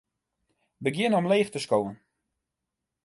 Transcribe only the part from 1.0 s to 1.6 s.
omleech te